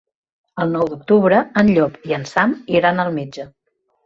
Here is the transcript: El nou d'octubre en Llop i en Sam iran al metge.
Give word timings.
El 0.63 0.71
nou 0.75 0.87
d'octubre 0.93 1.41
en 1.63 1.69
Llop 1.75 2.01
i 2.13 2.17
en 2.19 2.27
Sam 2.33 2.57
iran 2.79 3.05
al 3.05 3.15
metge. 3.21 3.47